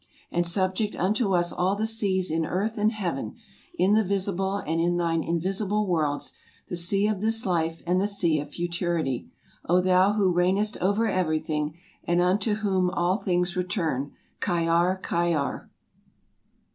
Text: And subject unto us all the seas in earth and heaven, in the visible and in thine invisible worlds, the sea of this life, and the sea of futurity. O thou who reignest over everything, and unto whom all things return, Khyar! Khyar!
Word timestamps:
And 0.31 0.47
subject 0.47 0.95
unto 0.95 1.35
us 1.35 1.51
all 1.51 1.75
the 1.75 1.85
seas 1.85 2.31
in 2.31 2.43
earth 2.43 2.75
and 2.79 2.91
heaven, 2.91 3.35
in 3.77 3.93
the 3.93 4.03
visible 4.03 4.55
and 4.57 4.81
in 4.81 4.97
thine 4.97 5.23
invisible 5.23 5.85
worlds, 5.85 6.33
the 6.69 6.75
sea 6.75 7.05
of 7.05 7.21
this 7.21 7.45
life, 7.45 7.83
and 7.85 8.01
the 8.01 8.07
sea 8.07 8.39
of 8.39 8.49
futurity. 8.49 9.29
O 9.65 9.79
thou 9.79 10.13
who 10.13 10.33
reignest 10.33 10.75
over 10.81 11.05
everything, 11.07 11.77
and 12.03 12.19
unto 12.19 12.55
whom 12.55 12.89
all 12.89 13.17
things 13.19 13.55
return, 13.55 14.11
Khyar! 14.39 14.99
Khyar! 15.03 15.69